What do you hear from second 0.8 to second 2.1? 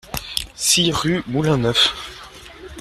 rue Moulin Neuf